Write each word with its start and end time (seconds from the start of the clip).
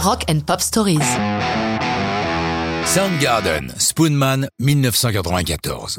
Rock 0.00 0.26
and 0.30 0.40
Pop 0.46 0.60
Stories. 0.60 1.00
Soundgarden, 2.86 3.74
Spoonman, 3.78 4.48
1994. 4.60 5.98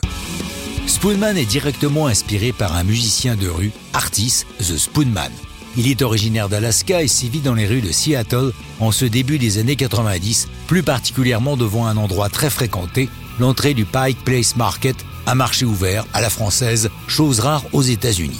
Spoonman 0.87 1.35
est 1.35 1.45
directement 1.45 2.08
inspiré 2.08 2.54
par 2.54 2.77
un 2.77 2.85
musicien 2.85 3.35
de 3.35 3.50
rue, 3.50 3.72
Artis, 3.92 4.46
The 4.59 4.77
Spoonman. 4.77 5.32
Il 5.75 5.90
est 5.90 6.01
originaire 6.01 6.48
d'Alaska 6.48 7.04
et 7.04 7.09
sévit 7.09 7.42
dans 7.42 7.54
les 7.54 7.67
rues 7.67 7.82
de 7.82 7.92
Seattle 7.92 8.54
en 8.79 8.93
ce 8.93 9.04
début 9.04 9.38
des 9.38 9.57
années 9.57 9.75
90, 9.75 10.47
plus 10.68 10.81
particulièrement 10.81 11.57
devant 11.57 11.86
un 11.86 11.97
endroit 11.97 12.29
très 12.29 12.50
fréquenté, 12.50 13.09
l'entrée 13.38 13.73
du 13.73 13.84
Pike 13.84 14.23
Place 14.23 14.55
Market, 14.55 14.95
un 15.27 15.36
marché 15.36 15.66
ouvert 15.66 16.05
à 16.13 16.21
la 16.21 16.29
française, 16.29 16.89
chose 17.07 17.41
rare 17.41 17.66
aux 17.73 17.84
États-Unis. 17.84 18.39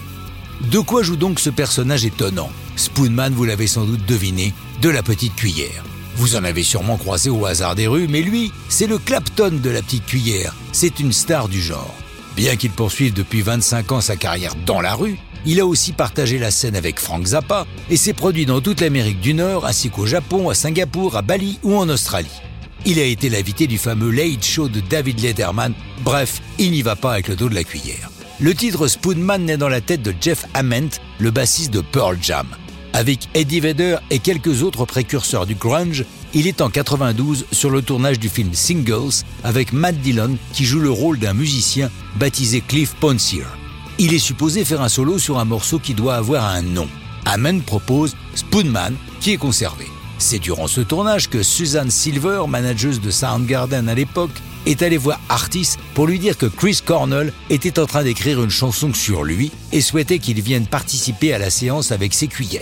De 0.62 0.80
quoi 0.80 1.04
joue 1.04 1.16
donc 1.16 1.40
ce 1.40 1.50
personnage 1.50 2.06
étonnant? 2.06 2.52
Spoonman, 2.76 3.34
vous 3.34 3.46
l'avez 3.46 3.66
sans 3.66 3.86
doute 3.86 4.06
deviné, 4.06 4.54
de 4.82 4.90
la 4.90 5.02
petite 5.02 5.36
cuillère. 5.36 5.84
Vous 6.18 6.36
en 6.36 6.44
avez 6.44 6.64
sûrement 6.64 6.98
croisé 6.98 7.30
au 7.30 7.46
hasard 7.46 7.76
des 7.76 7.88
rues, 7.88 8.10
mais 8.10 8.22
lui, 8.22 8.52
c'est 8.68 8.86
le 8.86 8.98
Clapton 8.98 9.58
de 9.64 9.70
la 9.70 9.82
petite 9.82 10.06
cuillère. 10.06 10.54
C'est 10.74 11.00
une 11.00 11.14
star 11.14 11.48
du 11.48 11.62
genre. 11.62 11.96
Bien 12.36 12.58
qu'il 12.58 12.72
poursuive 12.72 13.14
depuis 13.14 13.42
25 13.42 13.92
ans 13.94 14.02
sa 14.02 14.18
carrière 14.18 14.54
dans 14.66 14.82
la 14.82 14.96
rue, 14.96 15.18
il 15.46 15.62
a 15.62 15.66
aussi 15.66 15.94
partagé 15.94 16.38
la 16.38 16.52
scène 16.52 16.76
avec 16.76 17.00
Frank 17.00 17.26
Zappa 17.26 17.66
et 17.90 17.96
s'est 17.96 18.14
produit 18.14 18.46
dans 18.46 18.60
toute 18.60 18.82
l'Amérique 18.82 19.22
du 19.22 19.34
Nord 19.34 19.66
ainsi 19.66 19.90
qu'au 19.90 20.06
Japon, 20.06 20.50
à 20.50 20.56
Singapour, 20.56 21.16
à 21.16 21.22
Bali 21.22 21.58
ou 21.64 21.78
en 21.78 21.88
Australie. 21.88 22.28
Il 22.86 23.00
a 23.00 23.04
été 23.04 23.30
l'invité 23.30 23.66
du 23.66 23.78
fameux 23.78 24.12
Late 24.12 24.44
Show 24.44 24.68
de 24.68 24.82
David 24.82 25.22
Letterman. 25.22 25.74
Bref, 26.02 26.42
il 26.58 26.72
n'y 26.72 26.82
va 26.82 26.98
pas 26.98 27.14
avec 27.14 27.30
le 27.30 27.38
dos 27.38 27.48
de 27.48 27.56
la 27.56 27.64
cuillère. 27.64 28.10
Le 28.42 28.56
titre 28.56 28.88
Spoonman 28.88 29.44
naît 29.44 29.58
dans 29.58 29.68
la 29.68 29.82
tête 29.82 30.02
de 30.02 30.14
Jeff 30.22 30.46
Ament, 30.54 30.88
le 31.18 31.30
bassiste 31.30 31.74
de 31.74 31.82
Pearl 31.82 32.18
Jam. 32.22 32.48
Avec 32.94 33.28
Eddie 33.34 33.60
Vedder 33.60 33.98
et 34.12 34.20
quelques 34.20 34.64
autres 34.64 34.86
précurseurs 34.86 35.46
du 35.46 35.56
grunge, 35.56 36.06
il 36.34 36.48
est 36.48 36.62
en 36.62 36.70
92 36.70 37.48
sur 37.52 37.70
le 37.70 37.82
tournage 37.82 38.18
du 38.18 38.30
film 38.30 38.54
Singles 38.54 39.26
avec 39.44 39.74
Matt 39.74 40.00
Dillon 40.00 40.38
qui 40.54 40.64
joue 40.64 40.80
le 40.80 40.90
rôle 40.90 41.20
d'un 41.20 41.34
musicien 41.34 41.92
baptisé 42.16 42.64
Cliff 42.66 42.96
Ponsier. 42.96 43.44
Il 43.98 44.14
est 44.14 44.20
supposé 44.20 44.64
faire 44.64 44.82
un 44.82 44.90
solo 44.90 45.20
sur 45.20 45.38
un 45.38 45.46
morceau 45.46 45.78
qui 45.78 45.94
doit 45.94 46.16
avoir 46.16 46.46
un 46.46 46.62
nom. 46.62 46.88
Amen 47.26 47.62
propose 47.62 48.16
Spoonman 48.36 48.96
qui 49.20 49.32
est 49.32 49.38
conservé. 49.38 49.86
C'est 50.18 50.40
durant 50.40 50.68
ce 50.68 50.80
tournage 50.80 51.30
que 51.30 51.44
Suzanne 51.44 51.92
Silver, 51.92 52.44
manageuse 52.48 53.02
de 53.02 53.12
Soundgarden 53.12 53.90
à 53.90 53.96
l'époque, 53.96 54.42
est 54.70 54.84
allée 54.84 54.98
voir 54.98 55.20
Artis 55.30 55.76
pour 55.94 56.08
lui 56.08 56.20
dire 56.20 56.38
que 56.38 56.46
Chris 56.46 56.80
Cornell 56.86 57.34
était 57.50 57.80
en 57.80 57.86
train 57.86 58.04
d'écrire 58.04 58.44
une 58.44 58.50
chanson 58.50 58.94
sur 58.94 59.24
lui 59.24 59.52
et 59.72 59.82
souhaitait 59.82 60.20
qu'il 60.20 60.42
vienne 60.42 60.68
participer 60.68 61.34
à 61.34 61.40
la 61.40 61.50
séance 61.50 61.92
avec 61.92 62.14
ses 62.14 62.28
cuillères. 62.28 62.62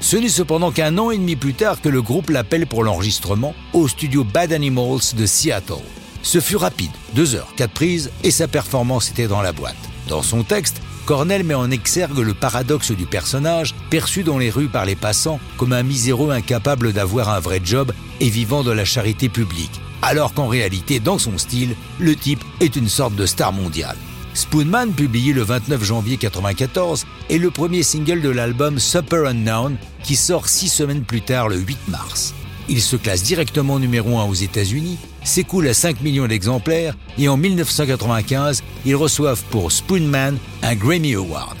Ce 0.00 0.16
n'est 0.16 0.28
cependant 0.28 0.70
qu'un 0.70 0.98
an 0.98 1.10
et 1.10 1.18
demi 1.18 1.36
plus 1.36 1.54
tard 1.54 1.80
que 1.80 1.88
le 1.88 2.02
groupe 2.02 2.30
l'appelle 2.30 2.66
pour 2.66 2.82
l'enregistrement 2.82 3.54
au 3.72 3.88
studio 3.88 4.24
Bad 4.24 4.52
Animals 4.52 5.14
de 5.16 5.26
Seattle. 5.26 5.84
Ce 6.22 6.40
fut 6.40 6.56
rapide, 6.56 6.90
deux 7.14 7.34
heures, 7.34 7.52
quatre 7.56 7.72
prises, 7.72 8.10
et 8.22 8.30
sa 8.30 8.48
performance 8.48 9.10
était 9.10 9.28
dans 9.28 9.42
la 9.42 9.52
boîte. 9.52 9.76
Dans 10.08 10.22
son 10.22 10.42
texte, 10.42 10.80
Cornell 11.04 11.44
met 11.44 11.54
en 11.54 11.70
exergue 11.70 12.18
le 12.18 12.32
paradoxe 12.32 12.92
du 12.92 13.04
personnage, 13.04 13.74
perçu 13.90 14.22
dans 14.22 14.38
les 14.38 14.48
rues 14.48 14.68
par 14.68 14.86
les 14.86 14.96
passants 14.96 15.38
comme 15.58 15.74
un 15.74 15.82
miséreux 15.82 16.30
incapable 16.30 16.94
d'avoir 16.94 17.28
un 17.28 17.40
vrai 17.40 17.60
job 17.62 17.92
et 18.20 18.30
vivant 18.30 18.62
de 18.62 18.72
la 18.72 18.86
charité 18.86 19.28
publique, 19.28 19.80
alors 20.04 20.34
qu'en 20.34 20.48
réalité, 20.48 21.00
dans 21.00 21.18
son 21.18 21.38
style, 21.38 21.74
le 21.98 22.14
type 22.14 22.44
est 22.60 22.76
une 22.76 22.88
sorte 22.88 23.16
de 23.16 23.26
star 23.26 23.52
mondiale. 23.52 23.96
Spoonman, 24.34 24.92
publié 24.92 25.32
le 25.32 25.42
29 25.42 25.82
janvier 25.82 26.16
1994, 26.16 27.06
est 27.30 27.38
le 27.38 27.50
premier 27.50 27.82
single 27.82 28.20
de 28.20 28.28
l'album 28.28 28.78
Super 28.78 29.26
Unknown 29.26 29.76
qui 30.02 30.16
sort 30.16 30.48
six 30.48 30.68
semaines 30.68 31.04
plus 31.04 31.22
tard 31.22 31.48
le 31.48 31.56
8 31.56 31.78
mars. 31.88 32.34
Il 32.68 32.82
se 32.82 32.96
classe 32.96 33.22
directement 33.22 33.78
numéro 33.78 34.18
1 34.18 34.24
aux 34.24 34.34
États-Unis, 34.34 34.98
s'écoule 35.22 35.68
à 35.68 35.74
5 35.74 36.00
millions 36.00 36.26
d'exemplaires 36.26 36.96
et 37.16 37.28
en 37.28 37.36
1995, 37.36 38.62
ils 38.84 38.96
reçoivent 38.96 39.42
pour 39.50 39.70
Spoonman 39.72 40.36
un 40.62 40.74
Grammy 40.74 41.14
Award. 41.14 41.56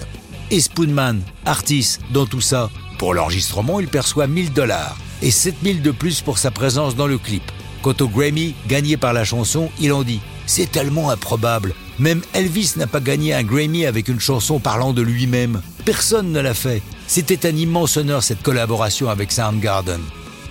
Et 0.50 0.60
Spoonman, 0.60 1.22
artiste 1.46 2.00
dans 2.12 2.26
tout 2.26 2.40
ça, 2.40 2.70
pour 2.98 3.14
l'enregistrement, 3.14 3.80
il 3.80 3.88
perçoit 3.88 4.26
1000 4.26 4.52
dollars 4.52 4.96
et 5.22 5.30
7000 5.30 5.80
de 5.80 5.90
plus 5.90 6.20
pour 6.20 6.38
sa 6.38 6.50
présence 6.50 6.96
dans 6.96 7.06
le 7.06 7.18
clip. 7.18 7.42
Quant 7.84 7.94
au 8.00 8.08
Grammy 8.08 8.54
gagné 8.66 8.96
par 8.96 9.12
la 9.12 9.24
chanson, 9.24 9.70
il 9.78 9.92
en 9.92 10.04
dit 10.04 10.22
C'est 10.46 10.72
tellement 10.72 11.10
improbable. 11.10 11.74
Même 11.98 12.22
Elvis 12.32 12.72
n'a 12.76 12.86
pas 12.86 13.00
gagné 13.00 13.34
un 13.34 13.42
Grammy 13.42 13.84
avec 13.84 14.08
une 14.08 14.20
chanson 14.20 14.58
parlant 14.58 14.94
de 14.94 15.02
lui-même. 15.02 15.60
Personne 15.84 16.32
ne 16.32 16.40
l'a 16.40 16.54
fait. 16.54 16.80
C'était 17.06 17.46
un 17.46 17.54
immense 17.54 17.98
honneur 17.98 18.22
cette 18.22 18.42
collaboration 18.42 19.10
avec 19.10 19.30
Soundgarden. 19.30 20.00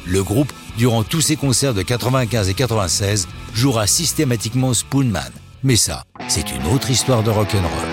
Le 0.06 0.24
groupe, 0.24 0.54
durant 0.78 1.02
tous 1.02 1.22
ses 1.22 1.36
concerts 1.36 1.74
de 1.74 1.82
95 1.82 2.50
et 2.50 2.54
96, 2.54 3.28
jouera 3.56 3.88
systématiquement 3.88 4.76
Spoonman. 4.76 5.32
Mais 5.64 5.76
ça, 5.76 6.04
c'est 6.28 6.52
une 6.52 6.68
autre 6.68 6.92
histoire 6.92 7.24
de 7.24 7.32
rock'n'roll. 7.32 7.93